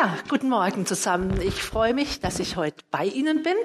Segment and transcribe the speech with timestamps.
[0.00, 1.40] Ja, guten Morgen zusammen.
[1.40, 3.56] Ich freue mich, dass ich heute bei Ihnen bin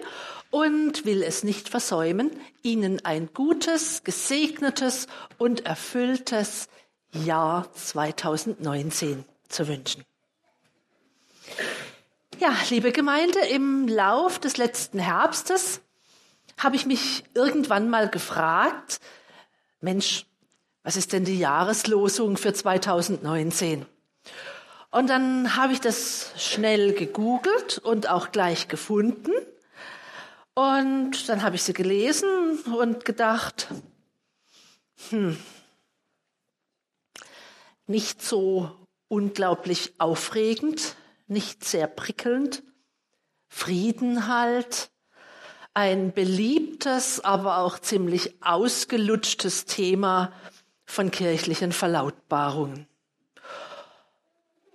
[0.50, 2.32] und will es nicht versäumen,
[2.64, 5.06] Ihnen ein gutes, gesegnetes
[5.38, 6.70] und erfülltes
[7.12, 10.06] Jahr 2019 zu wünschen.
[12.40, 15.82] Ja, liebe Gemeinde, im Lauf des letzten Herbstes
[16.58, 19.00] habe ich mich irgendwann mal gefragt,
[19.82, 20.26] Mensch,
[20.82, 23.86] was ist denn die Jahreslosung für 2019?
[24.94, 29.32] Und dann habe ich das schnell gegoogelt und auch gleich gefunden.
[30.54, 33.70] Und dann habe ich sie gelesen und gedacht,
[35.10, 35.36] hm,
[37.88, 38.70] nicht so
[39.08, 42.62] unglaublich aufregend, nicht sehr prickelnd,
[43.48, 44.92] Frieden halt,
[45.74, 50.32] ein beliebtes, aber auch ziemlich ausgelutschtes Thema
[50.86, 52.88] von kirchlichen Verlautbarungen.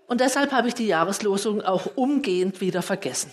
[0.09, 3.31] Und deshalb habe ich die Jahreslosung auch umgehend wieder vergessen.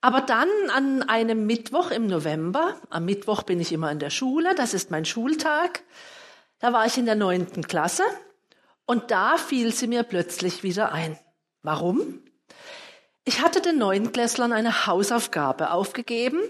[0.00, 4.56] Aber dann an einem Mittwoch im November, am Mittwoch bin ich immer in der Schule,
[4.56, 5.82] das ist mein Schultag,
[6.58, 8.02] da war ich in der neunten Klasse
[8.86, 11.16] und da fiel sie mir plötzlich wieder ein.
[11.62, 12.20] Warum?
[13.24, 16.40] Ich hatte den Neunklässlern eine Hausaufgabe aufgegeben.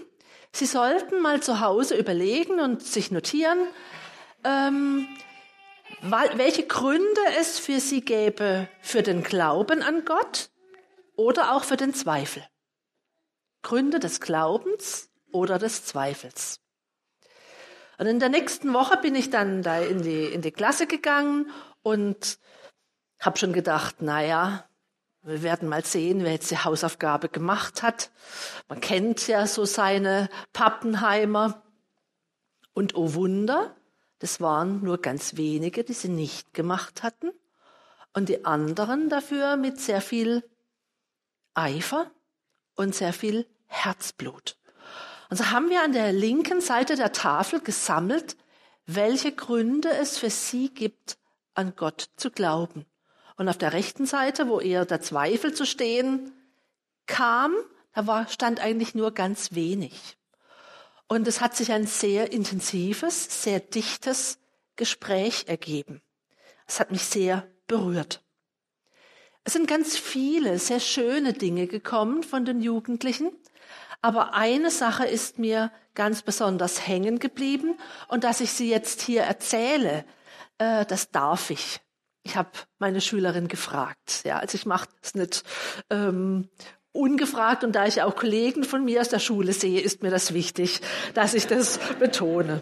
[0.51, 3.59] Sie sollten mal zu Hause überlegen und sich notieren,
[4.43, 5.07] ähm,
[6.01, 10.49] welche Gründe es für sie gäbe für den Glauben an Gott
[11.15, 12.43] oder auch für den Zweifel.
[13.61, 16.59] Gründe des Glaubens oder des Zweifels.
[17.97, 21.51] Und in der nächsten Woche bin ich dann da in die, in die Klasse gegangen
[21.81, 22.39] und
[23.19, 24.69] habe schon gedacht, na ja,
[25.21, 28.09] wir werden mal sehen, wer jetzt die Hausaufgabe gemacht hat.
[28.69, 31.61] Man kennt ja so seine Pappenheimer.
[32.73, 33.75] Und oh Wunder,
[34.19, 37.31] das waren nur ganz wenige, die sie nicht gemacht hatten.
[38.13, 40.43] Und die anderen dafür mit sehr viel
[41.53, 42.11] Eifer
[42.75, 44.57] und sehr viel Herzblut.
[45.29, 48.35] Und so haben wir an der linken Seite der Tafel gesammelt,
[48.85, 51.17] welche Gründe es für sie gibt,
[51.53, 52.85] an Gott zu glauben.
[53.37, 56.33] Und auf der rechten Seite, wo eher der Zweifel zu stehen
[57.05, 57.53] kam,
[57.93, 60.17] da war, stand eigentlich nur ganz wenig.
[61.09, 64.37] Und es hat sich ein sehr intensives, sehr dichtes
[64.75, 66.01] Gespräch ergeben.
[66.67, 68.23] Es hat mich sehr berührt.
[69.43, 73.31] Es sind ganz viele sehr schöne Dinge gekommen von den Jugendlichen,
[74.01, 79.23] aber eine Sache ist mir ganz besonders hängen geblieben und dass ich sie jetzt hier
[79.23, 80.05] erzähle,
[80.59, 81.81] äh, das darf ich.
[82.21, 84.21] Ich habe meine Schülerin gefragt.
[84.25, 85.43] Ja, also ich mache es nicht
[85.89, 86.49] ähm,
[86.99, 90.33] ungefragt und da ich auch Kollegen von mir aus der Schule sehe, ist mir das
[90.33, 90.81] wichtig,
[91.13, 92.61] dass ich das betone.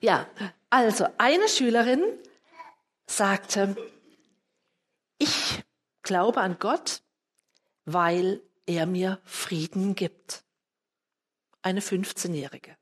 [0.00, 0.26] Ja,
[0.70, 2.02] also eine Schülerin
[3.06, 3.76] sagte,
[5.18, 5.62] ich
[6.02, 7.02] glaube an Gott,
[7.84, 10.44] weil er mir Frieden gibt.
[11.62, 12.76] Eine 15-Jährige.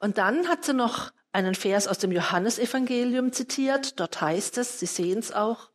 [0.00, 3.98] Und dann hat sie noch einen Vers aus dem Johannesevangelium zitiert.
[4.00, 5.70] Dort heißt es, Sie sehen es auch,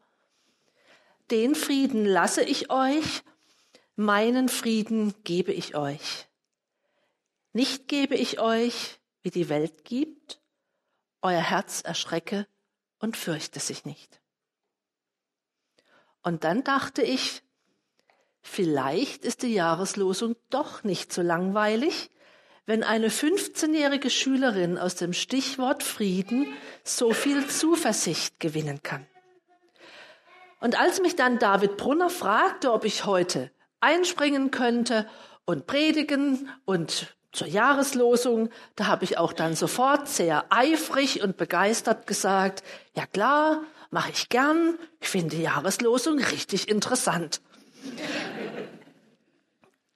[1.32, 3.24] den Frieden lasse ich euch,
[3.96, 6.28] meinen Frieden gebe ich euch.
[7.54, 10.42] Nicht gebe ich euch, wie die Welt gibt,
[11.22, 12.48] euer Herz erschrecke
[13.00, 14.22] und fürchte sich nicht.
[16.22, 17.44] Und dann dachte ich,
[18.42, 22.10] vielleicht ist die Jahreslosung doch nicht so langweilig,
[22.66, 26.54] wenn eine 15-jährige Schülerin aus dem Stichwort Frieden
[26.84, 29.06] so viel Zuversicht gewinnen kann.
[30.64, 33.52] Und als mich dann David Brunner fragte, ob ich heute
[33.82, 35.10] einspringen könnte
[35.44, 42.08] und predigen und zur Jahreslosung, da habe ich auch dann sofort sehr eifrig und begeistert
[42.08, 42.64] gesagt,
[42.96, 47.42] ja klar, mache ich gern, ich finde die Jahreslosung richtig interessant.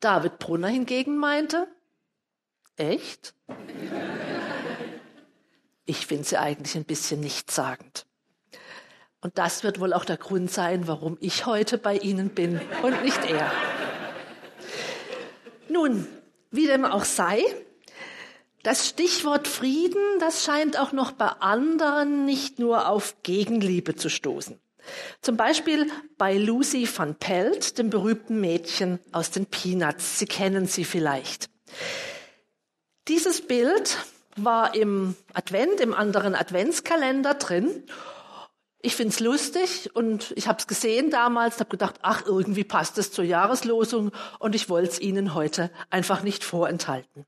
[0.01, 1.69] David Brunner hingegen meinte,
[2.75, 3.33] echt?
[5.85, 8.06] Ich finde sie eigentlich ein bisschen nichtssagend.
[9.21, 13.03] Und das wird wohl auch der Grund sein, warum ich heute bei Ihnen bin und
[13.03, 13.51] nicht er.
[15.69, 16.07] Nun,
[16.51, 17.43] wie dem auch sei,
[18.63, 24.59] das Stichwort Frieden, das scheint auch noch bei anderen nicht nur auf Gegenliebe zu stoßen.
[25.21, 30.19] Zum Beispiel bei Lucy van Pelt, dem berühmten Mädchen aus den Peanuts.
[30.19, 31.49] Sie kennen sie vielleicht.
[33.07, 33.97] Dieses Bild
[34.35, 37.83] war im Advent, im anderen Adventskalender drin
[38.81, 43.11] ich find's lustig und ich habe es gesehen damals, habe gedacht, ach, irgendwie passt es
[43.11, 47.25] zur Jahreslosung und ich wollte es Ihnen heute einfach nicht vorenthalten.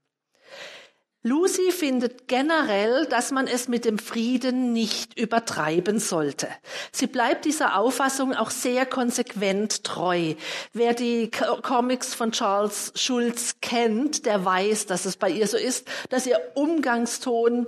[1.21, 6.47] Lucy findet generell, dass man es mit dem Frieden nicht übertreiben sollte.
[6.93, 10.35] Sie bleibt dieser Auffassung auch sehr konsequent treu.
[10.71, 15.89] Wer die Comics von Charles Schulz kennt, der weiß, dass es bei ihr so ist,
[16.09, 17.67] dass ihr Umgangston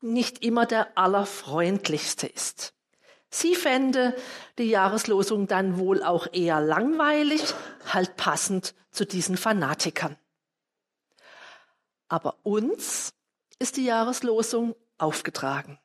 [0.00, 2.72] nicht immer der allerfreundlichste ist.
[3.34, 4.14] Sie fände
[4.58, 7.42] die Jahreslosung dann wohl auch eher langweilig,
[7.90, 10.18] halt passend zu diesen Fanatikern.
[12.08, 13.14] Aber uns
[13.58, 15.78] ist die Jahreslosung aufgetragen.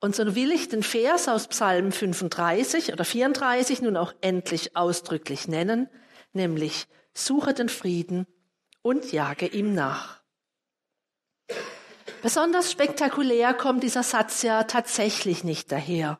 [0.00, 5.46] Und so will ich den Vers aus Psalm 35 oder 34 nun auch endlich ausdrücklich
[5.46, 5.88] nennen,
[6.32, 8.26] nämlich suche den Frieden
[8.82, 10.22] und jage ihm nach.
[12.20, 16.18] Besonders spektakulär kommt dieser Satz ja tatsächlich nicht daher.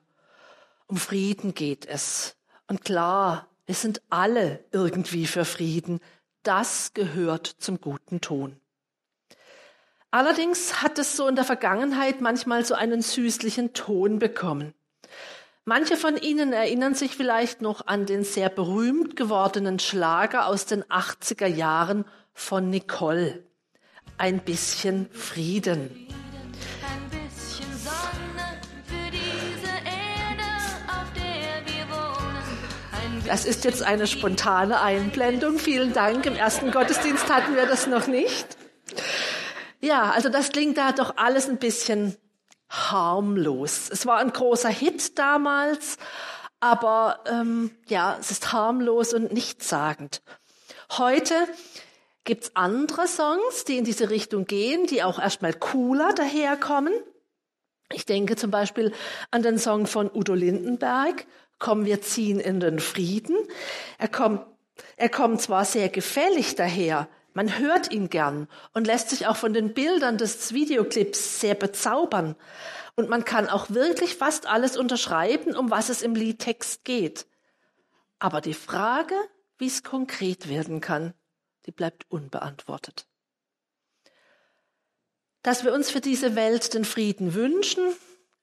[0.95, 2.37] Um Frieden geht es.
[2.69, 5.99] Und klar, wir sind alle irgendwie für Frieden.
[6.45, 8.61] Das gehört zum guten Ton.
[10.13, 14.73] Allerdings hat es so in der Vergangenheit manchmal so einen süßlichen Ton bekommen.
[15.65, 20.85] Manche von Ihnen erinnern sich vielleicht noch an den sehr berühmt gewordenen Schlager aus den
[20.85, 22.05] 80er Jahren
[22.35, 23.43] von Nicole.
[24.17, 26.07] Ein bisschen Frieden.
[33.27, 35.59] Das ist jetzt eine spontane Einblendung.
[35.59, 36.27] Vielen Dank.
[36.27, 38.59] Im ersten Gottesdienst hatten wir das noch nicht.
[39.81, 42.17] Ja, also das klingt da doch alles ein bisschen
[42.69, 43.89] harmlos.
[43.91, 45.97] Es war ein großer Hit damals,
[46.61, 50.23] aber ähm, ja, es ist harmlos und nichtssagend.
[50.93, 51.35] Heute
[52.25, 56.93] gibt's andere Songs, die in diese Richtung gehen, die auch erstmal cooler daherkommen.
[57.93, 58.93] Ich denke zum Beispiel
[59.31, 61.27] an den Song von Udo Lindenberg,
[61.65, 63.39] Komm, wir ziehen in den Frieden.
[63.97, 64.45] Er kommt,
[64.99, 69.55] er kommt zwar sehr gefällig daher, man hört ihn gern und lässt sich auch von
[69.55, 72.37] den Bildern des Videoclips sehr bezaubern.
[72.97, 77.25] Und man kann auch wirklich fast alles unterschreiben, um was es im Liedtext geht.
[78.19, 79.15] Aber die Frage,
[79.57, 81.15] wie es konkret werden kann,
[81.65, 83.07] die bleibt unbeantwortet.
[85.41, 87.85] Dass wir uns für diese Welt den Frieden wünschen,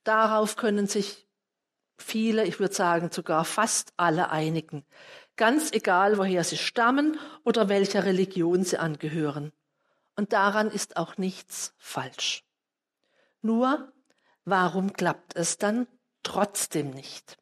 [0.02, 1.28] darauf können sich
[2.02, 4.84] viele, ich würde sagen sogar fast alle einigen
[5.36, 9.52] ganz egal, woher sie stammen oder welcher Religion sie angehören.
[10.16, 12.44] Und daran ist auch nichts falsch.
[13.40, 13.92] Nur,
[14.44, 15.86] warum klappt es dann
[16.22, 17.38] trotzdem nicht?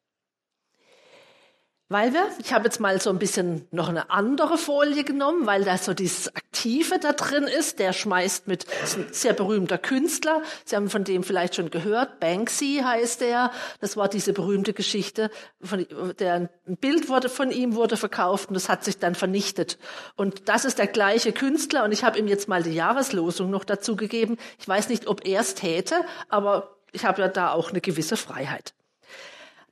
[1.91, 5.65] Weil wir, ich habe jetzt mal so ein bisschen noch eine andere Folie genommen, weil
[5.65, 7.79] da so dieses Aktive da drin ist.
[7.79, 10.41] Der schmeißt mit, ist ein sehr berühmter Künstler.
[10.63, 12.21] Sie haben von dem vielleicht schon gehört.
[12.21, 13.51] Banksy heißt er.
[13.81, 15.85] Das war diese berühmte Geschichte, von,
[16.17, 19.77] der ein Bild wurde von ihm wurde verkauft und das hat sich dann vernichtet.
[20.15, 23.65] Und das ist der gleiche Künstler und ich habe ihm jetzt mal die Jahreslosung noch
[23.65, 24.37] dazu gegeben.
[24.59, 25.95] Ich weiß nicht, ob er es täte,
[26.29, 28.73] aber ich habe ja da auch eine gewisse Freiheit.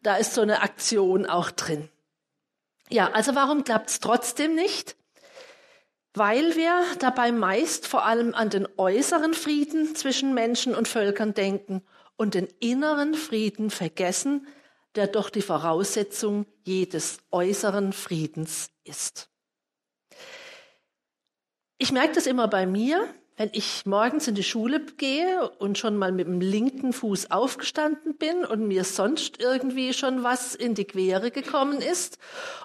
[0.04, 1.88] Da ist so eine Aktion auch drin.
[2.90, 4.96] Ja, also warum klappt es trotzdem nicht?
[6.14, 11.84] Weil wir dabei meist vor allem an den äußeren Frieden zwischen Menschen und Völkern denken
[12.18, 14.48] und den inneren Frieden vergessen,
[14.96, 19.30] der doch die Voraussetzung jedes äußeren Friedens ist.
[21.78, 23.08] Ich merke das immer bei mir,
[23.40, 28.18] wenn ich morgens in die Schule gehe und schon mal mit dem linken Fuß aufgestanden
[28.18, 32.18] bin und mir sonst irgendwie schon was in die Quere gekommen ist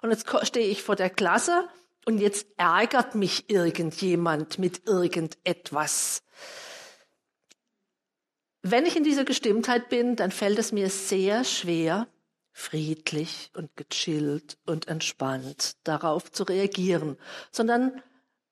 [0.02, 1.68] und jetzt stehe ich vor der Klasse
[2.06, 6.24] und jetzt ärgert mich irgendjemand mit irgendetwas.
[8.62, 12.08] Wenn ich in dieser Gestimmtheit bin, dann fällt es mir sehr schwer,
[12.50, 17.16] friedlich und gechillt und entspannt darauf zu reagieren,
[17.52, 18.02] sondern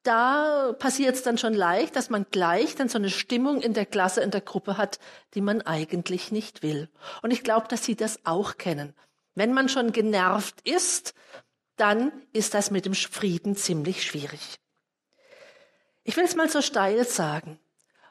[0.02, 3.86] da passiert es dann schon leicht, dass man gleich dann so eine Stimmung in der
[3.86, 4.98] Klasse, in der Gruppe hat,
[5.34, 6.88] die man eigentlich nicht will.
[7.22, 8.94] Und ich glaube, dass Sie das auch kennen.
[9.34, 11.14] Wenn man schon genervt ist,
[11.76, 14.58] dann ist das mit dem Frieden ziemlich schwierig.
[16.04, 17.58] Ich will es mal so steil sagen.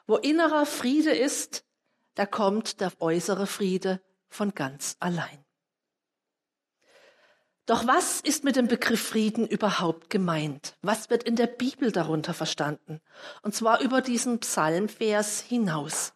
[0.06, 1.64] Wo innerer Friede ist,
[2.14, 5.44] da kommt der äußere Friede von ganz allein.
[7.66, 10.74] Doch was ist mit dem Begriff Frieden überhaupt gemeint?
[10.82, 13.00] Was wird in der Bibel darunter verstanden?
[13.42, 16.12] Und zwar über diesen Psalmvers hinaus.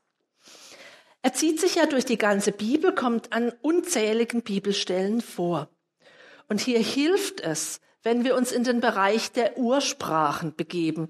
[1.22, 5.68] Er zieht sich ja durch die ganze Bibel, kommt an unzähligen Bibelstellen vor.
[6.48, 11.08] Und hier hilft es, wenn wir uns in den Bereich der Ursprachen begeben.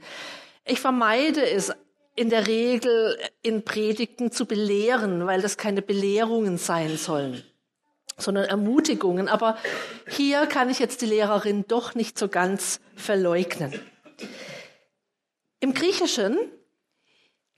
[0.66, 1.72] Ich vermeide es
[2.14, 7.42] in der Regel in Predigten zu belehren, weil das keine Belehrungen sein sollen
[8.16, 9.28] sondern Ermutigungen.
[9.28, 9.56] Aber
[10.08, 13.80] hier kann ich jetzt die Lehrerin doch nicht so ganz verleugnen.
[15.60, 16.38] Im Griechischen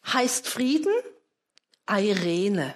[0.07, 0.93] heißt Frieden
[1.89, 2.75] Irene.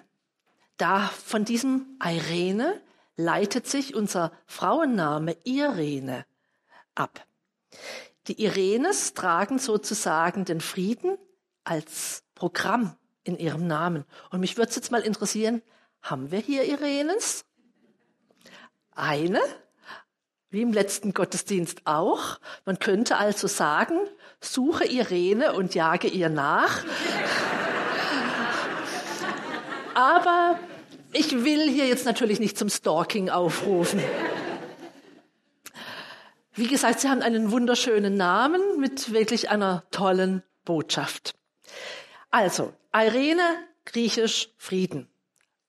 [0.77, 2.81] Da von diesem Irene
[3.17, 6.25] leitet sich unser Frauenname Irene
[6.95, 7.25] ab.
[8.29, 11.19] Die Irenes tragen sozusagen den Frieden
[11.65, 14.05] als Programm in ihrem Namen.
[14.31, 15.63] Und mich würde es jetzt mal interessieren,
[16.01, 17.45] haben wir hier Irenes?
[18.95, 19.41] Eine?
[20.51, 22.39] Wie im letzten Gottesdienst auch.
[22.67, 23.99] Man könnte also sagen,
[24.41, 26.85] suche Irene und jage ihr nach.
[29.95, 30.59] Aber
[31.13, 34.03] ich will hier jetzt natürlich nicht zum Stalking aufrufen.
[36.55, 41.35] Wie gesagt, Sie haben einen wunderschönen Namen mit wirklich einer tollen Botschaft.
[42.31, 43.43] Also, Irene,
[43.87, 45.12] griechisch Frieden.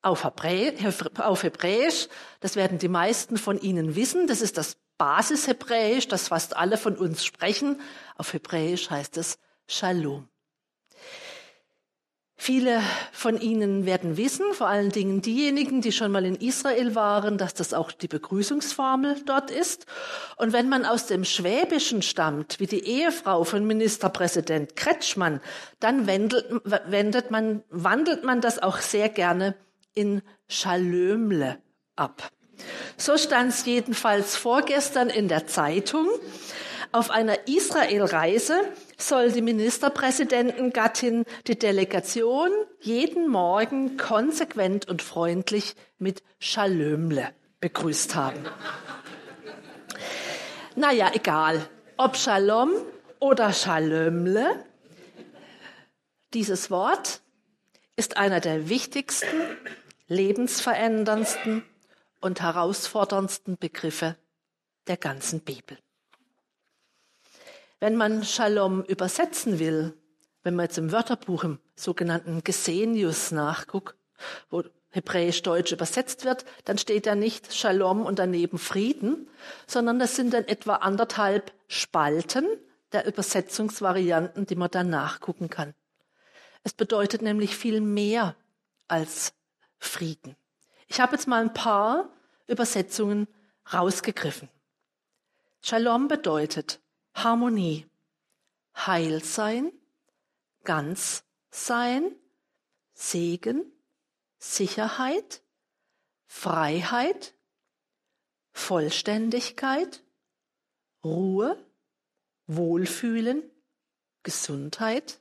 [0.03, 2.09] Auf, Hebräisch,
[2.41, 6.97] das werden die meisten von Ihnen wissen, das ist das Basishebräisch, das fast alle von
[6.97, 7.79] uns sprechen.
[8.17, 10.27] Auf Hebräisch heißt es Shalom.
[12.35, 12.81] Viele
[13.13, 17.53] von Ihnen werden wissen, vor allen Dingen diejenigen, die schon mal in Israel waren, dass
[17.53, 19.85] das auch die Begrüßungsformel dort ist.
[20.35, 25.39] Und wenn man aus dem Schwäbischen stammt, wie die Ehefrau von Ministerpräsident Kretschmann,
[25.79, 26.45] dann wendelt,
[26.87, 29.55] wendet man, wandelt man das auch sehr gerne
[29.93, 31.59] in Schalömle
[31.95, 32.31] ab.
[32.97, 36.07] So stand es jedenfalls vorgestern in der Zeitung.
[36.91, 38.55] Auf einer Israelreise
[38.97, 48.45] soll die Ministerpräsidentengattin die Delegation jeden Morgen konsequent und freundlich mit Schalömle begrüßt haben.
[50.75, 51.67] Naja, egal.
[51.97, 52.71] Ob Shalom
[53.19, 54.65] oder Schalömle,
[56.33, 57.21] dieses Wort
[57.95, 59.27] ist einer der wichtigsten,
[60.07, 61.63] lebensveränderndsten
[62.21, 64.15] und herausforderndsten Begriffe
[64.87, 65.77] der ganzen Bibel.
[67.79, 69.93] Wenn man Shalom übersetzen will,
[70.43, 73.95] wenn man jetzt im Wörterbuch im sogenannten Gesenius nachguckt,
[74.49, 79.27] wo hebräisch-deutsch übersetzt wird, dann steht da nicht Shalom und daneben Frieden,
[79.67, 82.47] sondern das sind dann etwa anderthalb Spalten
[82.91, 85.73] der Übersetzungsvarianten, die man dann nachgucken kann.
[86.63, 88.35] Es bedeutet nämlich viel mehr
[88.87, 89.33] als
[89.83, 90.35] Frieden.
[90.87, 92.09] Ich habe jetzt mal ein paar
[92.47, 93.27] Übersetzungen
[93.71, 94.49] rausgegriffen.
[95.61, 96.81] Shalom bedeutet
[97.13, 97.85] Harmonie,
[98.75, 99.71] Heilsein,
[100.63, 102.15] Ganzsein,
[102.93, 103.71] Segen,
[104.39, 105.41] Sicherheit,
[106.25, 107.33] Freiheit,
[108.51, 110.03] Vollständigkeit,
[111.03, 111.65] Ruhe,
[112.47, 113.43] Wohlfühlen,
[114.23, 115.19] Gesundheit,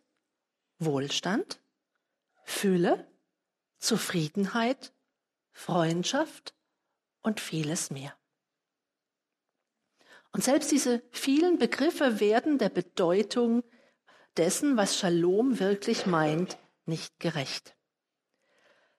[0.78, 1.60] Wohlstand,
[2.44, 3.11] Fülle,
[3.82, 4.94] Zufriedenheit,
[5.50, 6.54] Freundschaft
[7.20, 8.16] und vieles mehr.
[10.30, 13.64] Und selbst diese vielen Begriffe werden der Bedeutung
[14.36, 17.76] dessen, was Shalom wirklich meint, nicht gerecht.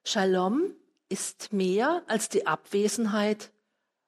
[0.03, 0.75] Shalom
[1.07, 3.53] ist mehr als die Abwesenheit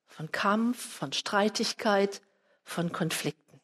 [0.07, 2.21] von Kampf, von Streitigkeit,
[2.63, 3.61] von Konflikten.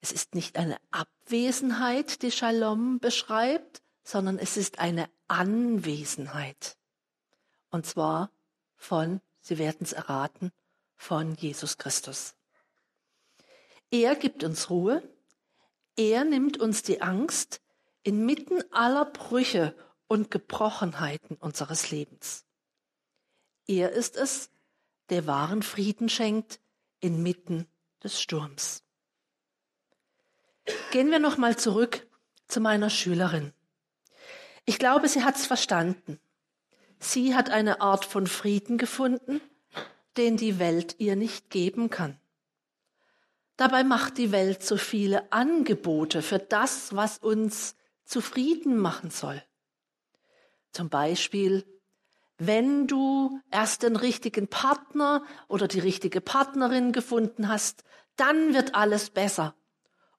[0.00, 6.76] Es ist nicht eine Abwesenheit, die Shalom beschreibt, sondern es ist eine Anwesenheit.
[7.70, 8.32] Und zwar
[8.76, 10.50] von, Sie werden es erraten,
[10.96, 12.34] von Jesus Christus.
[13.90, 15.02] Er gibt uns Ruhe,
[15.96, 17.60] er nimmt uns die Angst
[18.02, 19.76] inmitten aller Brüche
[20.08, 22.44] und Gebrochenheiten unseres Lebens.
[23.66, 24.50] Er ist es,
[25.10, 26.60] der wahren Frieden schenkt
[26.98, 27.68] inmitten
[28.02, 28.82] des Sturms.
[30.90, 32.08] Gehen wir noch mal zurück
[32.48, 33.52] zu meiner Schülerin.
[34.64, 36.20] Ich glaube, sie hat es verstanden.
[36.98, 39.40] Sie hat eine Art von Frieden gefunden,
[40.16, 42.20] den die Welt ihr nicht geben kann.
[43.56, 47.74] Dabei macht die Welt so viele Angebote für das, was uns
[48.04, 49.42] zufrieden machen soll.
[50.72, 51.64] Zum Beispiel,
[52.38, 57.84] wenn du erst den richtigen Partner oder die richtige Partnerin gefunden hast,
[58.16, 59.54] dann wird alles besser.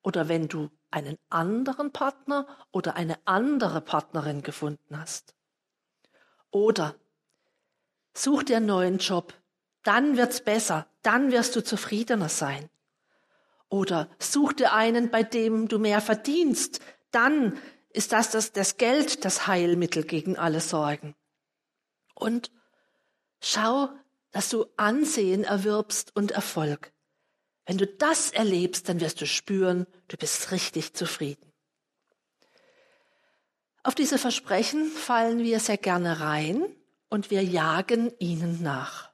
[0.04, 5.36] Oder wenn du einen anderen Partner oder eine andere Partnerin gefunden hast.
[6.52, 6.96] Oder
[8.14, 9.34] such dir einen neuen Job,
[9.84, 12.70] dann wird's besser, dann wirst du zufriedener sein.
[13.70, 16.82] Oder such dir einen, bei dem du mehr verdienst,
[17.12, 17.58] dann
[17.90, 21.16] ist das, das das Geld das Heilmittel gegen alle Sorgen.
[22.14, 22.52] Und
[23.42, 23.90] schau,
[24.32, 26.94] dass du Ansehen erwirbst und Erfolg.
[27.66, 31.52] Wenn du das erlebst, dann wirst du spüren, du bist richtig zufrieden.
[33.84, 36.64] Auf diese Versprechen fallen wir sehr gerne rein
[37.10, 39.12] und wir jagen ihnen nach.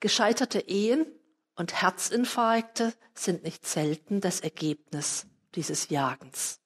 [0.00, 1.06] Gescheiterte Ehen
[1.54, 6.60] und Herzinfarkte sind nicht selten das Ergebnis dieses Jagens.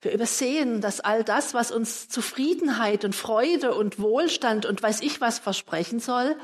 [0.00, 5.20] Wir übersehen, dass all das, was uns Zufriedenheit und Freude und Wohlstand und weiß ich
[5.20, 6.36] was versprechen soll,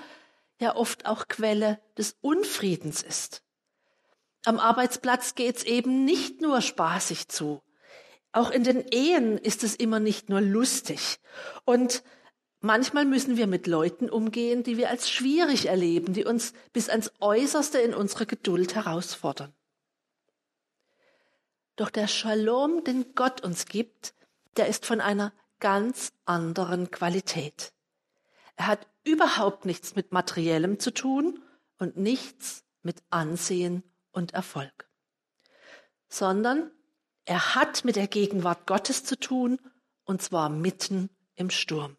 [0.61, 3.43] ja oft auch Quelle des Unfriedens ist.
[4.45, 7.63] Am Arbeitsplatz geht's eben nicht nur spaßig zu.
[8.33, 11.19] Auch in den Ehen ist es immer nicht nur lustig.
[11.65, 12.03] Und
[12.61, 17.13] manchmal müssen wir mit Leuten umgehen, die wir als schwierig erleben, die uns bis ans
[17.21, 19.55] Äußerste in unsere Geduld herausfordern.
[21.77, 24.15] Doch der Shalom, den Gott uns gibt,
[24.57, 27.73] der ist von einer ganz anderen Qualität.
[28.57, 31.43] Er hat überhaupt nichts mit Materiellem zu tun
[31.79, 34.91] und nichts mit Ansehen und Erfolg,
[36.09, 36.71] sondern
[37.25, 39.59] er hat mit der Gegenwart Gottes zu tun,
[40.05, 41.97] und zwar mitten im Sturm.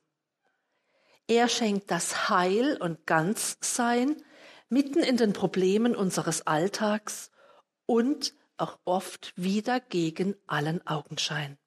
[1.28, 4.24] Er schenkt das Heil und Ganzsein
[4.70, 7.32] mitten in den Problemen unseres Alltags
[7.86, 11.58] und auch oft wieder gegen allen Augenschein.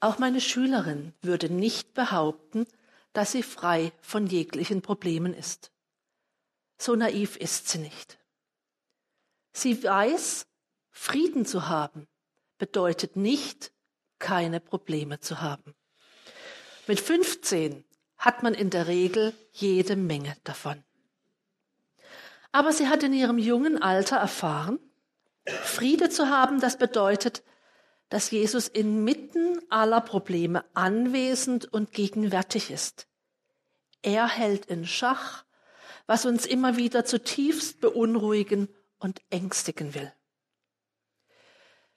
[0.00, 2.66] Auch meine Schülerin würde nicht behaupten,
[3.12, 5.72] dass sie frei von jeglichen Problemen ist.
[6.78, 8.18] So naiv ist sie nicht.
[9.52, 10.46] Sie weiß,
[10.90, 12.06] Frieden zu haben
[12.58, 13.72] bedeutet nicht,
[14.18, 15.74] keine Probleme zu haben.
[16.86, 17.84] Mit 15
[18.18, 20.84] hat man in der Regel jede Menge davon.
[22.52, 24.78] Aber sie hat in ihrem jungen Alter erfahren,
[25.46, 27.42] Friede zu haben, das bedeutet,
[28.10, 33.06] dass Jesus inmitten aller Probleme anwesend und gegenwärtig ist.
[34.02, 35.44] Er hält in Schach,
[36.06, 40.12] was uns immer wieder zutiefst beunruhigen und ängstigen will.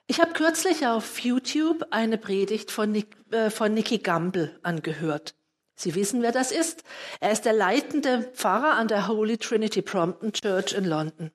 [0.06, 5.36] Ich habe kürzlich auf YouTube eine Predigt von, Nick, äh, von Nicky Gamble angehört.
[5.76, 6.84] Sie wissen, wer das ist.
[7.20, 11.32] Er ist der leitende Pfarrer an der Holy Trinity Brompton Church in London.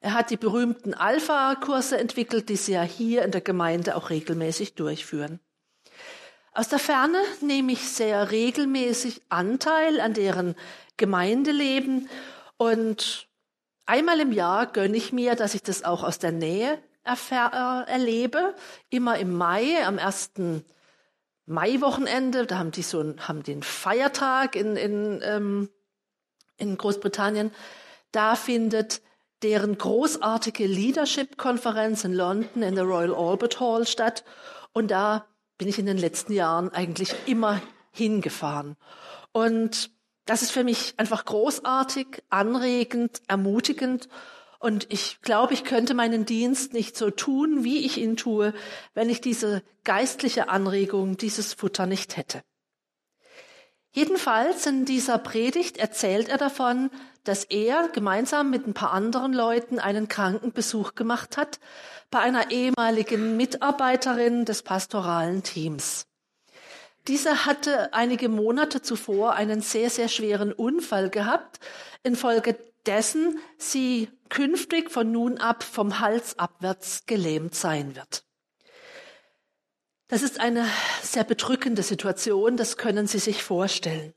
[0.00, 4.74] Er hat die berühmten Alpha-Kurse entwickelt, die Sie ja hier in der Gemeinde auch regelmäßig
[4.74, 5.40] durchführen.
[6.52, 10.56] Aus der Ferne nehme ich sehr regelmäßig Anteil an deren
[10.96, 12.08] Gemeindeleben
[12.56, 13.28] und
[13.86, 18.54] einmal im Jahr gönne ich mir, dass ich das auch aus der Nähe äh, erlebe.
[18.88, 20.64] Immer im Mai, am ersten
[21.46, 25.68] Maiwochenende, da haben die so haben den Feiertag in, in, ähm,
[26.56, 27.52] in Großbritannien.
[28.12, 29.02] Da findet
[29.42, 34.24] deren großartige Leadership-Konferenz in London in der Royal Albert Hall statt.
[34.72, 35.26] Und da
[35.58, 37.60] bin ich in den letzten Jahren eigentlich immer
[37.92, 38.76] hingefahren.
[39.32, 39.90] Und
[40.26, 44.08] das ist für mich einfach großartig, anregend, ermutigend.
[44.58, 48.52] Und ich glaube, ich könnte meinen Dienst nicht so tun, wie ich ihn tue,
[48.94, 52.42] wenn ich diese geistliche Anregung, dieses Futter nicht hätte.
[53.92, 56.90] Jedenfalls in dieser Predigt erzählt er davon,
[57.24, 61.58] dass er gemeinsam mit ein paar anderen Leuten einen Krankenbesuch gemacht hat
[62.10, 66.06] bei einer ehemaligen Mitarbeiterin des pastoralen Teams.
[67.08, 71.58] Diese hatte einige Monate zuvor einen sehr, sehr schweren Unfall gehabt,
[72.02, 78.24] infolgedessen sie künftig von nun ab vom Hals abwärts gelähmt sein wird.
[80.10, 80.66] Das ist eine
[81.02, 84.12] sehr bedrückende Situation, das können Sie sich vorstellen.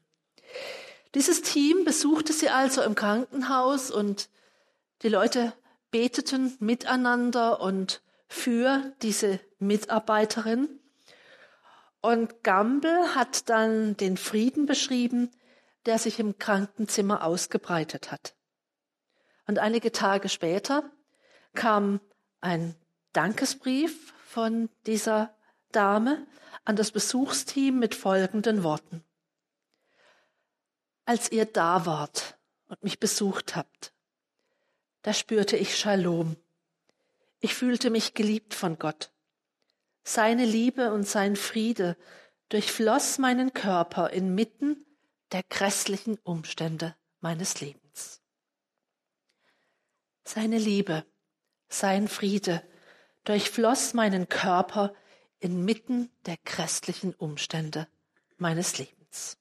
[1.13, 4.29] Dieses Team besuchte sie also im Krankenhaus und
[5.03, 5.53] die Leute
[5.91, 10.67] beteten miteinander und für diese Mitarbeiterin.
[12.01, 15.29] Und Gamble hat dann den Frieden beschrieben,
[15.86, 18.34] der sich im Krankenzimmer ausgebreitet hat.
[19.45, 20.89] Und einige Tage später
[21.53, 21.99] kam
[22.41, 22.73] ein
[23.12, 25.36] Dankesbrief von dieser
[25.73, 26.25] Dame
[26.65, 29.03] an das Besuchsteam mit folgenden Worten.
[31.05, 33.93] Als ihr da wart und mich besucht habt,
[35.01, 36.38] da spürte ich Shalom.
[37.41, 39.12] Ich fühlte mich geliebt von Gott.
[40.03, 41.97] Seine Liebe und sein Friede
[42.47, 44.86] durchfloss meinen Körper inmitten
[45.33, 48.21] der grässlichen Umstände meines Lebens.
[50.23, 51.05] Seine Liebe,
[51.67, 52.63] sein Friede
[53.25, 54.93] durchfloss meinen Körper
[55.43, 57.88] inmitten der grässlichen Umstände
[58.38, 59.38] meines Lebens.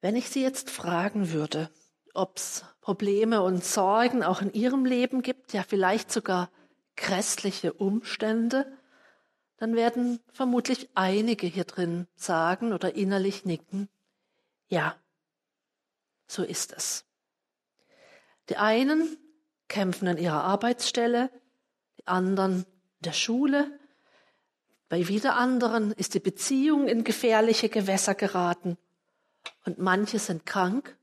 [0.00, 1.70] Wenn ich Sie jetzt fragen würde,
[2.14, 6.50] ob es Probleme und Sorgen auch in Ihrem Leben gibt, ja vielleicht sogar
[6.96, 8.70] grässliche Umstände,
[9.56, 13.88] dann werden vermutlich einige hier drin sagen oder innerlich nicken,
[14.68, 14.96] ja,
[16.26, 17.04] so ist es.
[18.48, 19.16] Die einen
[19.68, 21.30] kämpfen an ihrer Arbeitsstelle,
[22.08, 23.78] anderen in der Schule.
[24.88, 28.78] Bei wieder anderen ist die Beziehung in gefährliche Gewässer geraten.
[29.64, 30.96] Und manche sind krank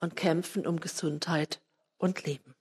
[0.00, 1.60] und kämpfen um Gesundheit
[1.98, 2.54] und Leben.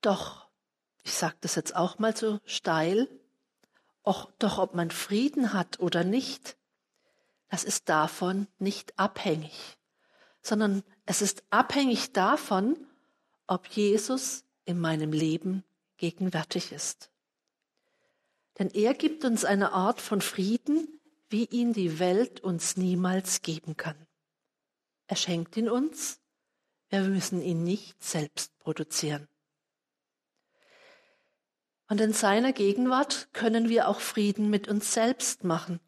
[0.00, 0.48] Doch,
[1.02, 3.08] ich sage das jetzt auch mal so steil,
[4.02, 6.56] auch, doch ob man Frieden hat oder nicht,
[7.48, 9.78] das ist davon nicht abhängig,
[10.42, 12.76] sondern es ist abhängig davon,
[13.46, 15.64] ob Jesus in meinem Leben
[15.96, 17.10] gegenwärtig ist.
[18.58, 23.76] Denn er gibt uns eine Art von Frieden, wie ihn die Welt uns niemals geben
[23.76, 23.96] kann.
[25.06, 26.20] Er schenkt ihn uns,
[26.88, 29.26] wir müssen ihn nicht selbst produzieren.
[31.88, 35.80] Und in seiner Gegenwart können wir auch Frieden mit uns selbst machen.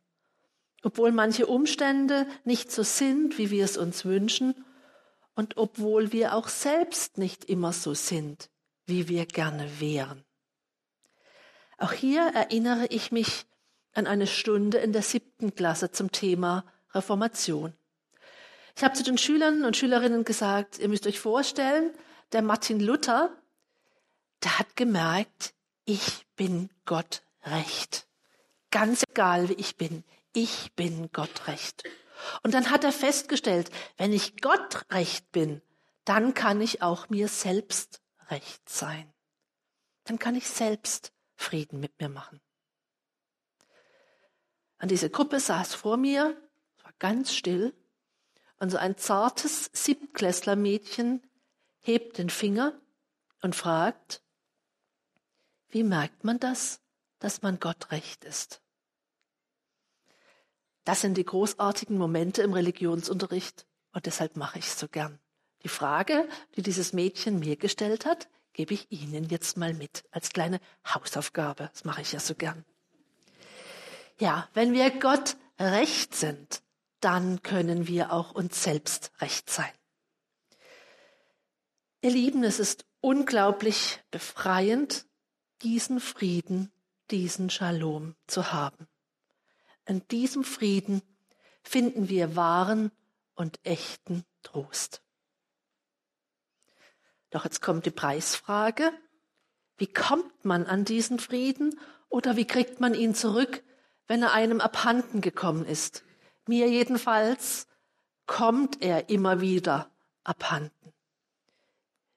[0.83, 4.65] Obwohl manche Umstände nicht so sind, wie wir es uns wünschen,
[5.37, 8.51] und obwohl wir auch selbst nicht immer so sind,
[8.87, 10.25] wie wir gerne wären.
[11.79, 13.47] Auch hier erinnere ich mich
[13.93, 17.75] an eine Stunde in der siebten Klasse zum Thema Reformation.
[18.75, 21.93] Ich habe zu den Schülern und Schülerinnen gesagt, ihr müsst euch vorstellen,
[22.33, 23.31] der Martin Luther,
[24.43, 28.09] der hat gemerkt, ich bin Gott recht.
[28.71, 31.85] Ganz egal, wie ich bin, ich bin Gott recht.
[32.43, 35.63] Und dann hat er festgestellt, wenn ich Gott recht bin,
[36.05, 39.13] dann kann ich auch mir selbst recht sein.
[40.05, 42.41] Dann kann ich selbst Frieden mit mir machen.
[44.79, 46.37] An diese Gruppe saß vor mir,
[46.83, 47.75] war ganz still,
[48.59, 51.23] und so ein zartes Siebtklässlermädchen
[51.81, 52.81] hebt den Finger
[53.43, 54.23] und fragt,
[55.69, 56.81] wie merkt man das,
[57.19, 58.63] dass man Gott recht ist?
[60.87, 65.19] Das sind die großartigen Momente im Religionsunterricht und deshalb mache ich es so gern.
[65.65, 70.31] Die Frage, die dieses Mädchen mir gestellt hat, gebe ich Ihnen jetzt mal mit als
[70.31, 71.71] kleine Hausaufgabe.
[71.73, 72.65] Das mache ich ja so gern.
[74.21, 76.63] Ja, wenn wir Gott recht sind,
[77.01, 79.73] dann können wir auch uns selbst recht sein.
[82.01, 85.05] Ihr Lieben, es ist unglaublich befreiend,
[85.63, 86.71] diesen Frieden,
[87.11, 88.87] diesen Shalom zu haben.
[89.87, 91.03] In diesem Frieden
[91.63, 92.91] finden wir wahren
[93.35, 95.03] und echten Trost.
[97.31, 98.93] Doch jetzt kommt die Preisfrage.
[99.77, 103.63] Wie kommt man an diesen Frieden oder wie kriegt man ihn zurück,
[104.07, 106.05] wenn er einem abhanden gekommen ist?
[106.47, 107.67] Mir jedenfalls
[108.27, 109.91] kommt er immer wieder
[110.25, 110.93] abhanden.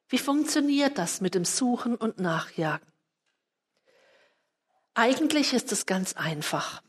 [0.08, 2.88] Wie funktioniert das mit dem Suchen und Nachjagen?
[4.96, 6.82] Eigentlich ist es ganz einfach.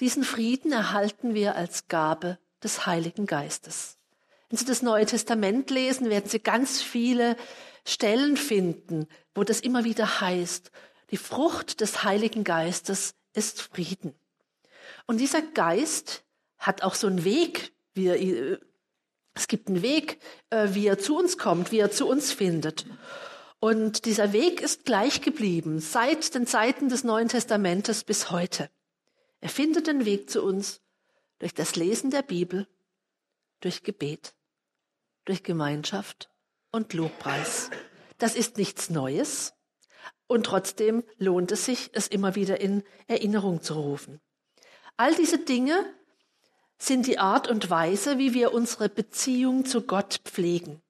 [0.00, 3.96] Diesen Frieden erhalten wir als Gabe des Heiligen Geistes.
[4.48, 7.36] Wenn Sie das Neue Testament lesen, werden Sie ganz viele
[7.86, 10.70] Stellen finden, wo das immer wieder heißt,
[11.10, 14.14] die Frucht des Heiligen Geistes ist Frieden.
[15.06, 16.24] Und dieser Geist
[16.58, 18.58] hat auch so einen Weg, wie er,
[19.34, 20.18] es gibt einen Weg,
[20.50, 22.86] äh, wie er zu uns kommt, wie er zu uns findet.
[23.60, 28.68] Und dieser Weg ist gleich geblieben, seit den Zeiten des Neuen Testamentes bis heute.
[29.44, 30.80] Er findet den Weg zu uns
[31.38, 32.66] durch das Lesen der Bibel,
[33.60, 34.34] durch Gebet,
[35.26, 36.30] durch Gemeinschaft
[36.70, 37.68] und Lobpreis.
[38.16, 39.52] Das ist nichts Neues
[40.28, 44.18] und trotzdem lohnt es sich, es immer wieder in Erinnerung zu rufen.
[44.96, 45.94] All diese Dinge
[46.78, 50.80] sind die Art und Weise, wie wir unsere Beziehung zu Gott pflegen.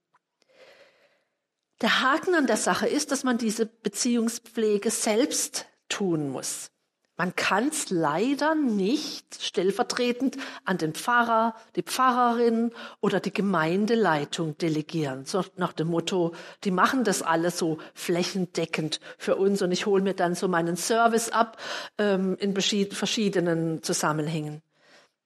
[1.80, 6.70] Der Haken an der Sache ist, dass man diese Beziehungspflege selbst tun muss.
[7.16, 15.24] Man kann es leider nicht stellvertretend an den Pfarrer, die Pfarrerin oder die Gemeindeleitung delegieren.
[15.24, 20.02] So nach dem Motto, die machen das alles so flächendeckend für uns und ich hole
[20.02, 21.56] mir dann so meinen Service ab
[21.98, 24.62] ähm, in verschiedenen Zusammenhängen.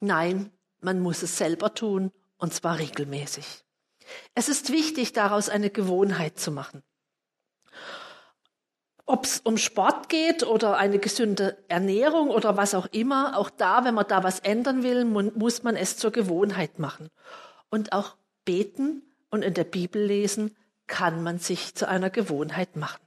[0.00, 3.64] Nein, man muss es selber tun und zwar regelmäßig.
[4.34, 6.82] Es ist wichtig, daraus eine Gewohnheit zu machen.
[9.10, 13.86] Ob es um Sport geht oder eine gesunde Ernährung oder was auch immer, auch da,
[13.86, 17.08] wenn man da was ändern will, muss man es zur Gewohnheit machen.
[17.70, 20.54] Und auch beten und in der Bibel lesen
[20.86, 23.00] kann man sich zu einer Gewohnheit machen.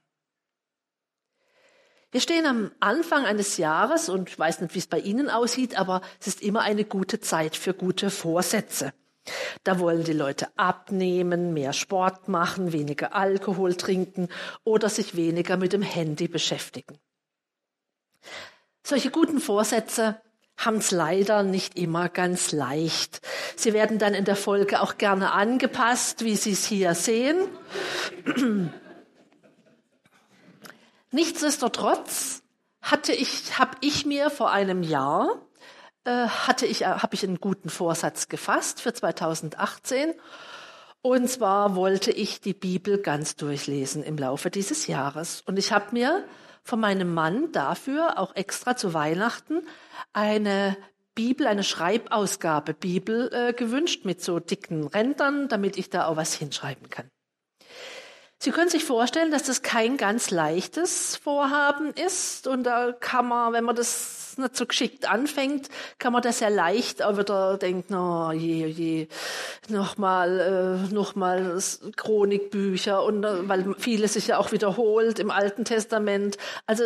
[2.10, 5.78] Wir stehen am Anfang eines Jahres und ich weiß nicht, wie es bei Ihnen aussieht,
[5.78, 8.92] aber es ist immer eine gute Zeit für gute Vorsätze.
[9.64, 14.28] Da wollen die Leute abnehmen, mehr Sport machen, weniger Alkohol trinken
[14.64, 16.98] oder sich weniger mit dem Handy beschäftigen.
[18.84, 20.20] Solche guten Vorsätze
[20.58, 23.22] haben es leider nicht immer ganz leicht.
[23.56, 27.48] Sie werden dann in der Folge auch gerne angepasst, wie Sie es hier sehen.
[31.12, 32.44] Nichtsdestotrotz
[32.82, 35.42] hatte ich, habe ich mir vor einem Jahr
[36.10, 40.14] hatte ich, äh, habe ich einen guten Vorsatz gefasst für 2018.
[41.02, 45.42] Und zwar wollte ich die Bibel ganz durchlesen im Laufe dieses Jahres.
[45.46, 46.24] Und ich habe mir
[46.64, 49.62] von meinem Mann dafür auch extra zu Weihnachten
[50.14, 50.78] eine
[51.16, 56.34] Bibel, eine Schreibausgabe Bibel äh, gewünscht mit so dicken Rändern, damit ich da auch was
[56.34, 57.10] hinschreiben kann.
[58.40, 63.54] Sie können sich vorstellen, dass das kein ganz leichtes Vorhaben ist und da kann man,
[63.54, 67.96] wenn man das nicht so geschickt anfängt, kann man das ja leicht auch wieder denken,
[67.96, 69.08] oh je, je,
[69.70, 70.40] nochmal,
[70.90, 71.62] äh, nochmal
[71.96, 76.38] Chronikbücher und äh, weil vieles sich ja auch wiederholt im Alten Testament.
[76.66, 76.84] Also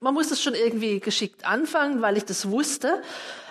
[0.00, 3.02] man muss es schon irgendwie geschickt anfangen, weil ich das wusste.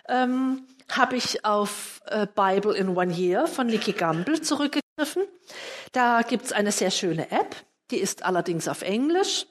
[0.08, 5.24] Ähm, habe ich auf äh, Bible in One Year von Nicky Gamble zurückgegriffen.
[5.92, 7.56] Da gibt's eine sehr schöne App,
[7.92, 9.48] die ist allerdings auf Englisch.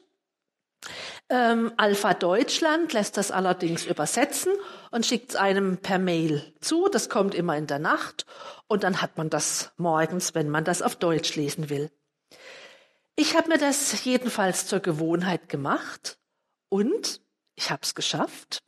[1.33, 4.53] Ähm, Alpha Deutschland lässt das allerdings übersetzen
[4.91, 6.91] und schickt es einem per Mail zu.
[6.93, 8.27] Das kommt immer in der Nacht
[8.69, 11.91] und dann hat man das morgens, wenn man das auf Deutsch lesen will.
[13.17, 16.19] Ich habe mir das jedenfalls zur Gewohnheit gemacht
[16.69, 17.23] und
[17.55, 18.63] ich habe es geschafft.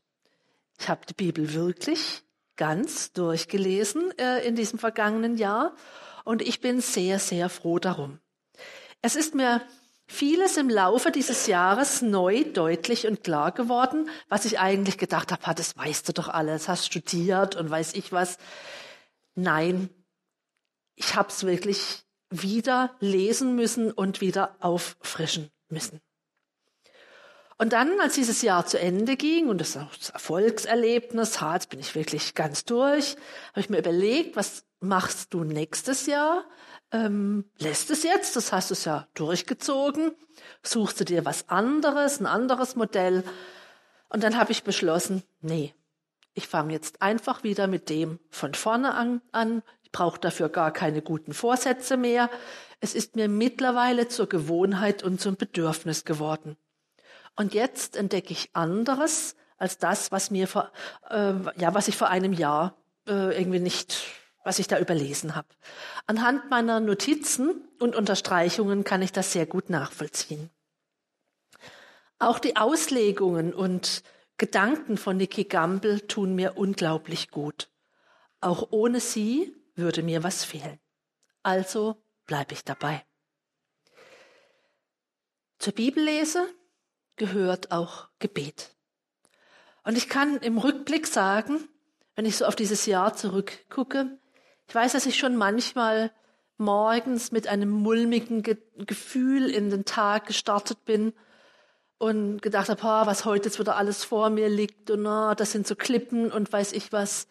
[0.80, 2.22] Ich habe die Bibel wirklich
[2.56, 5.76] ganz durchgelesen äh, in diesem vergangenen Jahr
[6.24, 8.20] und ich bin sehr, sehr froh darum.
[9.02, 9.60] Es ist mir
[10.06, 15.54] vieles im Laufe dieses Jahres neu, deutlich und klar geworden, was ich eigentlich gedacht habe,
[15.54, 18.38] das weißt du doch alles, hast studiert und weiß ich was.
[19.34, 19.90] Nein,
[20.94, 26.00] ich habe es wirklich wieder lesen müssen und wieder auffrischen müssen.
[27.56, 32.34] Und dann, als dieses Jahr zu Ende ging und das, Erfolgserlebnis, jetzt bin ich wirklich
[32.34, 33.16] ganz durch,
[33.50, 36.44] habe ich mir überlegt, was machst du nächstes Jahr?
[36.94, 40.12] Ähm, lässt es jetzt, das hast du es ja durchgezogen,
[40.62, 43.24] suchst du dir was anderes, ein anderes Modell.
[44.08, 45.74] Und dann habe ich beschlossen, nee,
[46.34, 49.22] ich fange jetzt einfach wieder mit dem von vorne an.
[49.32, 49.62] an.
[49.82, 52.30] Ich brauche dafür gar keine guten Vorsätze mehr.
[52.78, 56.56] Es ist mir mittlerweile zur Gewohnheit und zum Bedürfnis geworden.
[57.34, 60.70] Und jetzt entdecke ich anderes als das, was mir vor,
[61.10, 62.76] äh, ja, was ich vor einem Jahr
[63.08, 64.04] äh, irgendwie nicht,
[64.44, 65.48] was ich da überlesen habe.
[66.06, 70.50] Anhand meiner Notizen und Unterstreichungen kann ich das sehr gut nachvollziehen.
[72.18, 74.02] Auch die Auslegungen und
[74.36, 77.68] Gedanken von Niki Gamble tun mir unglaublich gut.
[78.40, 80.78] Auch ohne sie würde mir was fehlen.
[81.42, 83.04] Also bleibe ich dabei.
[85.58, 86.46] Zur Bibellese
[87.16, 88.74] gehört auch Gebet.
[89.84, 91.68] Und ich kann im Rückblick sagen,
[92.16, 94.18] wenn ich so auf dieses Jahr zurückgucke,
[94.68, 96.10] ich weiß, dass ich schon manchmal
[96.56, 101.12] morgens mit einem mulmigen Ge Gefühl in den Tag gestartet bin
[101.98, 105.52] und gedacht habe, oh, was heute jetzt wieder alles vor mir liegt und oh, das
[105.52, 107.28] sind so Klippen und weiß ich was,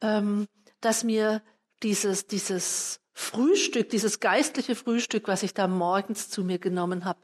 [0.00, 0.46] ähm,
[0.80, 1.42] dass mir
[1.82, 7.20] dieses, dieses Frühstück, dieses geistliche Frühstück, was ich da morgens zu mir genommen habe,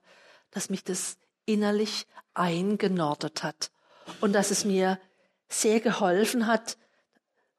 [0.50, 3.70] dass mich das innerlich eingenordet hat
[4.20, 4.98] und dass es mir
[5.48, 6.76] sehr geholfen hat,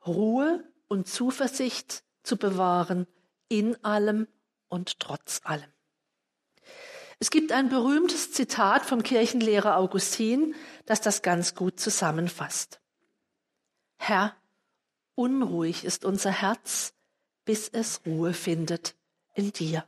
[0.05, 3.07] Ruhe und Zuversicht zu bewahren
[3.47, 4.27] in allem
[4.67, 5.71] und trotz allem.
[7.19, 12.79] Es gibt ein berühmtes Zitat vom Kirchenlehrer Augustin, das das ganz gut zusammenfasst.
[13.97, 14.35] Herr,
[15.15, 16.93] unruhig ist unser Herz,
[17.45, 18.95] bis es Ruhe findet
[19.33, 19.83] in dir.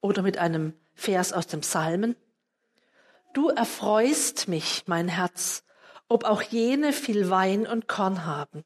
[0.00, 2.16] Oder mit einem Vers aus dem Psalmen.
[3.32, 5.64] Du erfreust mich, mein Herz,
[6.08, 8.64] ob auch jene viel Wein und Korn haben.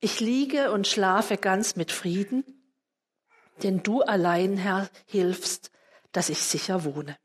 [0.00, 2.44] Ich liege und schlafe ganz mit Frieden,
[3.62, 5.70] denn du allein, Herr, hilfst,
[6.12, 7.16] dass ich sicher wohne.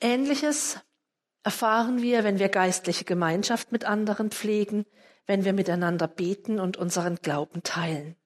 [0.00, 0.78] Ähnliches
[1.42, 4.84] erfahren wir, wenn wir geistliche Gemeinschaft mit anderen pflegen,
[5.26, 8.16] wenn wir miteinander beten und unseren Glauben teilen.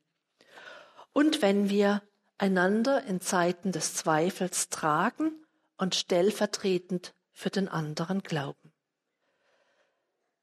[1.13, 2.03] Und wenn wir
[2.39, 5.33] einander in Zeiten des Zweifels tragen
[5.77, 8.73] und stellvertretend für den anderen glauben.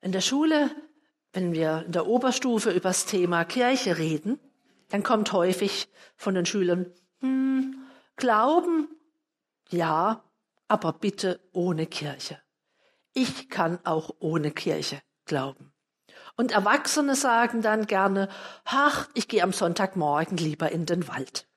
[0.01, 0.69] In der Schule,
[1.37, 4.39] wenn wir in der Oberstufe über das Thema Kirche reden,
[4.89, 6.87] dann kommt häufig von den Schülern,
[7.19, 7.75] hm,
[8.15, 8.87] Glauben,
[9.69, 10.23] ja,
[10.67, 12.41] aber bitte ohne Kirche.
[13.13, 15.71] Ich kann auch ohne Kirche glauben.
[16.37, 18.29] Und Erwachsene sagen dann gerne,
[18.65, 21.47] ach, ich gehe am Sonntagmorgen lieber in den Wald.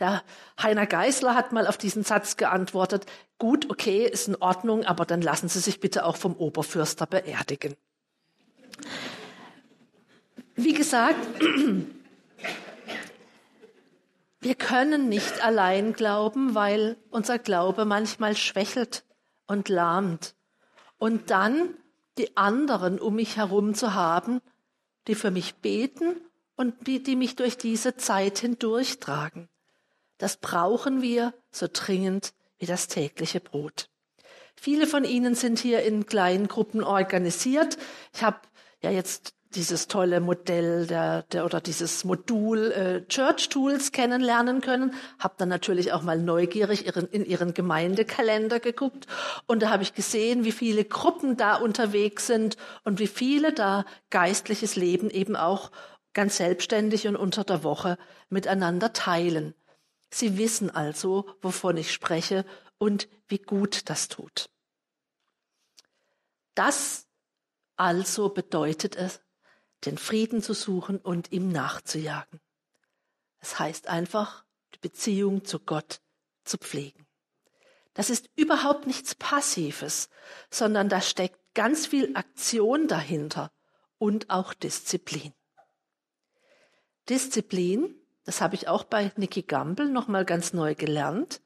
[0.00, 0.24] Der
[0.60, 3.06] Heiner Geisler hat mal auf diesen Satz geantwortet,
[3.38, 7.76] gut, okay, ist in Ordnung, aber dann lassen Sie sich bitte auch vom Oberfürster beerdigen.
[10.62, 11.26] Wie gesagt,
[14.40, 19.04] wir können nicht allein glauben, weil unser Glaube manchmal schwächelt
[19.46, 20.34] und lahmt.
[20.98, 21.74] Und dann
[22.18, 24.42] die anderen um mich herum zu haben,
[25.06, 26.20] die für mich beten
[26.56, 29.48] und die, die mich durch diese Zeit hindurchtragen.
[30.18, 33.88] Das brauchen wir so dringend wie das tägliche Brot.
[34.56, 37.78] Viele von Ihnen sind hier in kleinen Gruppen organisiert.
[38.12, 38.40] Ich habe
[38.82, 44.94] ja jetzt dieses tolle Modell der, der oder dieses Modul äh, Church Tools kennenlernen können.
[45.18, 49.06] Habe dann natürlich auch mal neugierig ihren, in ihren Gemeindekalender geguckt
[49.46, 53.84] und da habe ich gesehen, wie viele Gruppen da unterwegs sind und wie viele da
[54.10, 55.70] geistliches Leben eben auch
[56.12, 59.54] ganz selbstständig und unter der Woche miteinander teilen.
[60.12, 62.44] Sie wissen also, wovon ich spreche
[62.78, 64.48] und wie gut das tut.
[66.54, 67.06] Das
[67.76, 69.20] also bedeutet es,
[69.84, 72.40] den Frieden zu suchen und ihm nachzujagen.
[73.38, 76.00] Es heißt einfach, die Beziehung zu Gott
[76.44, 77.06] zu pflegen.
[77.94, 80.08] Das ist überhaupt nichts Passives,
[80.50, 83.50] sondern da steckt ganz viel Aktion dahinter
[83.98, 85.32] und auch Disziplin.
[87.08, 91.40] Disziplin, das habe ich auch bei Nicky Gamble nochmal ganz neu gelernt,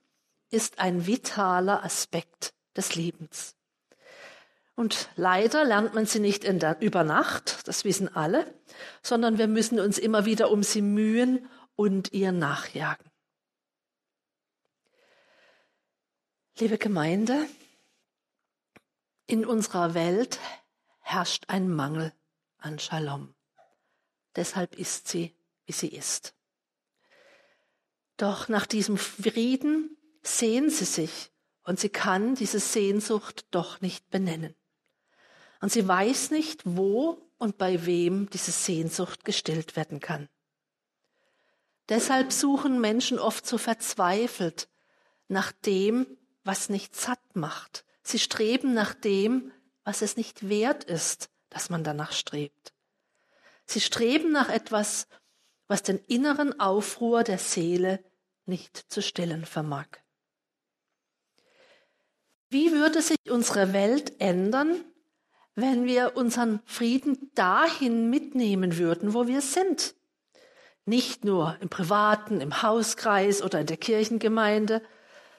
[0.51, 3.57] ist ein vitaler Aspekt des Lebens.
[4.76, 8.52] Und leider lernt man sie nicht der, über Nacht, das wissen alle,
[9.02, 13.10] sondern wir müssen uns immer wieder um sie mühen und ihr nachjagen.
[16.58, 17.46] Liebe Gemeinde,
[19.26, 20.38] in unserer Welt
[21.00, 22.12] herrscht ein Mangel
[22.58, 23.34] an Shalom.
[24.37, 25.34] Deshalb ist sie,
[25.66, 26.34] wie sie ist.
[28.16, 31.32] Doch nach diesem Frieden sehen sie sich
[31.62, 34.54] und sie kann diese Sehnsucht doch nicht benennen.
[35.64, 40.29] Und sie weiß nicht, wo und bei wem diese Sehnsucht gestillt werden kann.
[41.88, 44.68] Deshalb suchen Menschen oft so verzweifelt
[45.29, 47.87] nach dem, was nicht satt macht.
[48.03, 49.53] Sie streben nach dem,
[49.85, 52.74] was es nicht wert ist, dass man danach strebt.
[53.64, 55.07] Sie streben nach etwas,
[55.66, 58.05] was den inneren Aufruhr der Seele
[58.44, 59.87] nicht zu stillen vermag.
[62.50, 64.85] Wie würde sich unsere Welt ändern,
[65.55, 69.95] wenn wir unseren Frieden dahin mitnehmen würden, wo wir sind.
[70.85, 74.83] Nicht nur im privaten, im Hauskreis oder in der Kirchengemeinde,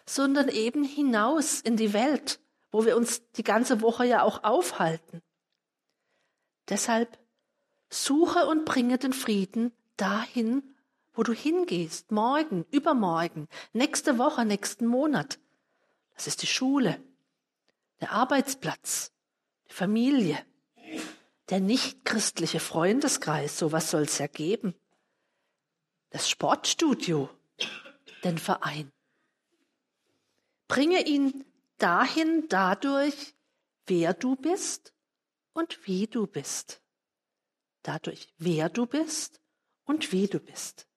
[0.06, 2.39] sondern eben hinaus in die Welt,
[2.71, 5.21] wo wir uns die ganze Woche ja auch aufhalten.
[6.69, 7.19] Deshalb
[7.89, 10.63] suche und bringe den Frieden dahin,
[11.13, 15.39] wo du hingehst, morgen, übermorgen, nächste Woche, nächsten Monat.
[16.15, 16.99] Das ist die Schule,
[18.01, 19.12] der Arbeitsplatz,
[19.75, 20.41] Familie,
[21.49, 24.73] der nichtchristliche Freundeskreis, sowas soll es ja geben,
[26.11, 27.29] das Sportstudio,
[28.23, 28.89] den Verein.
[30.69, 31.43] Bringe ihn
[31.77, 33.35] dahin dadurch,
[33.85, 34.93] wer du bist
[35.51, 36.79] und wie du bist.
[37.83, 39.41] Dadurch, wer du bist
[39.83, 40.88] und wie du bist.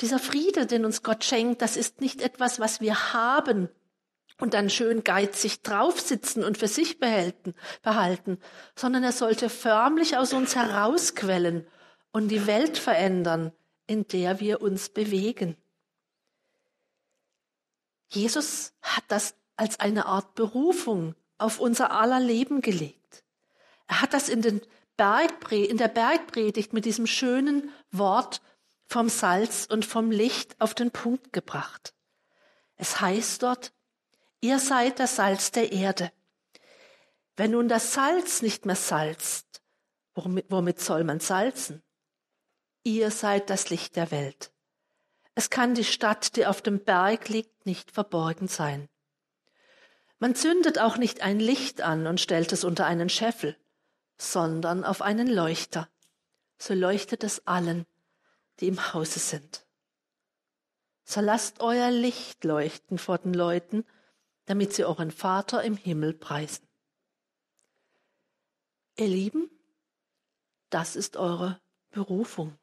[0.00, 3.68] Dieser Friede, den uns Gott schenkt, das ist nicht etwas, was wir haben
[4.42, 8.40] und dann schön geizig draufsitzen und für sich behalten, behalten,
[8.74, 11.64] sondern er sollte förmlich aus uns herausquellen
[12.10, 13.52] und die Welt verändern,
[13.86, 15.56] in der wir uns bewegen.
[18.08, 23.22] Jesus hat das als eine Art Berufung auf unser aller Leben gelegt.
[23.86, 24.60] Er hat das in, den
[24.96, 28.42] Bergpre in der Bergpredigt mit diesem schönen Wort
[28.86, 31.94] vom Salz und vom Licht auf den Punkt gebracht.
[32.74, 33.72] Es heißt dort,
[34.42, 36.10] Ihr seid das Salz der Erde.
[37.36, 39.62] Wenn nun das Salz nicht mehr salzt,
[40.14, 41.80] womit, womit soll man salzen?
[42.82, 44.52] Ihr seid das Licht der Welt.
[45.36, 48.88] Es kann die Stadt, die auf dem Berg liegt, nicht verborgen sein.
[50.18, 53.56] Man zündet auch nicht ein Licht an und stellt es unter einen Scheffel,
[54.18, 55.88] sondern auf einen Leuchter.
[56.58, 57.86] So leuchtet es allen,
[58.58, 59.64] die im Hause sind.
[61.04, 63.84] So lasst euer Licht leuchten vor den Leuten,
[64.46, 66.66] damit sie euren Vater im Himmel preisen.
[68.96, 69.50] Ihr Lieben,
[70.70, 72.58] das ist eure Berufung.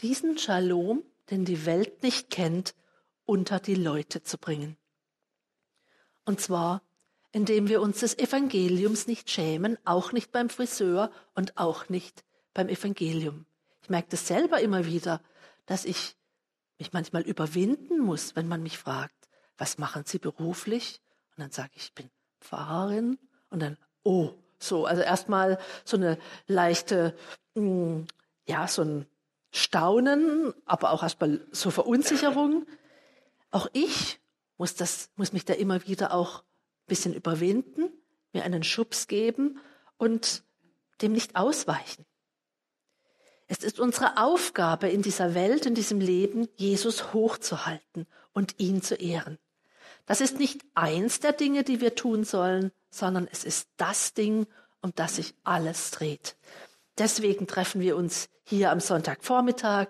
[0.00, 2.74] Diesen Shalom, den die Welt nicht kennt,
[3.24, 4.76] unter die Leute zu bringen.
[6.24, 6.82] Und zwar,
[7.32, 12.68] indem wir uns des Evangeliums nicht schämen, auch nicht beim Friseur und auch nicht beim
[12.68, 13.46] Evangelium.
[13.82, 15.22] Ich merke das selber immer wieder,
[15.66, 16.16] dass ich
[16.78, 19.17] mich manchmal überwinden muss, wenn man mich fragt,
[19.58, 21.00] was machen Sie beruflich?
[21.36, 23.18] Und dann sage ich, ich bin Pfarrerin.
[23.50, 27.16] Und dann, oh, so, also erstmal so eine leichte,
[27.54, 28.02] mm,
[28.46, 29.06] ja, so ein
[29.50, 32.66] Staunen, aber auch erstmal so Verunsicherung.
[33.50, 34.20] Auch ich
[34.56, 37.90] muss das, muss mich da immer wieder auch ein bisschen überwinden,
[38.32, 39.58] mir einen Schubs geben
[39.96, 40.42] und
[41.00, 42.04] dem nicht ausweichen.
[43.46, 48.94] Es ist unsere Aufgabe in dieser Welt, in diesem Leben, Jesus hochzuhalten und ihn zu
[48.94, 49.38] ehren.
[50.08, 54.46] Das ist nicht eins der Dinge, die wir tun sollen, sondern es ist das Ding,
[54.80, 56.38] um das sich alles dreht.
[56.96, 59.88] Deswegen treffen wir uns hier am Sonntagvormittag.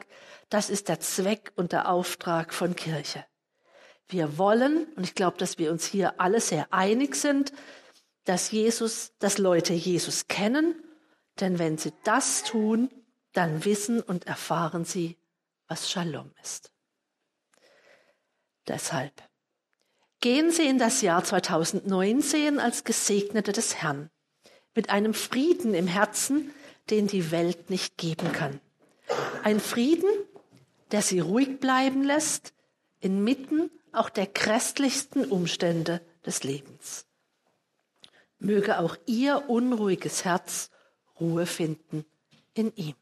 [0.48, 3.24] Das ist der Zweck und der Auftrag von Kirche.
[4.08, 7.52] Wir wollen, und ich glaube, dass wir uns hier alle sehr einig sind,
[8.24, 10.74] dass Jesus, dass Leute Jesus kennen,
[11.38, 12.90] denn wenn sie das tun,
[13.34, 15.16] dann wissen und erfahren sie,
[15.68, 16.72] was Shalom ist.
[18.66, 19.27] Deshalb
[20.20, 24.10] gehen Sie in das Jahr 2019 als Gesegnete des Herrn,
[24.74, 26.52] mit einem Frieden im Herzen,
[26.90, 28.60] den die Welt nicht geben kann.
[29.42, 30.10] Ein Frieden,
[30.90, 32.52] der Sie ruhig bleiben lässt,
[33.00, 37.06] inmitten auch der grässlichsten Umstände des Lebens.
[38.38, 40.70] Möge auch Ihr unruhiges Herz
[41.20, 42.04] Ruhe finden
[42.54, 42.94] in ihm.